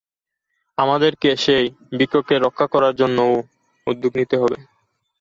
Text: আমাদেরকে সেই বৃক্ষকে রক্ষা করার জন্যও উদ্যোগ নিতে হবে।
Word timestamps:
আমাদেরকে 0.77 1.29
সেই 1.43 1.65
বৃক্ষকে 1.91 2.35
রক্ষা 2.45 2.65
করার 2.73 2.93
জন্যও 2.95 3.33
উদ্যোগ 3.87 4.11
নিতে 4.19 4.35
হবে। 4.41 4.57